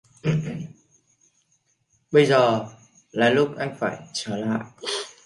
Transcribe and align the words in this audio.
Bây 2.11 2.25
giờ 2.25 2.65
là 3.11 3.29
lúc 3.29 3.49
anh 3.57 3.75
phải 3.79 3.97
trở 4.13 4.37
lại 4.37 4.63